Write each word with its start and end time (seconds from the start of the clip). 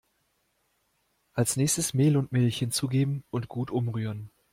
Als 1.35 1.57
nächstes 1.57 1.93
Mehl 1.93 2.17
und 2.17 2.31
Milch 2.31 2.57
hinzugeben 2.57 3.23
und 3.29 3.49
gut 3.49 3.69
umrühren. 3.69 4.31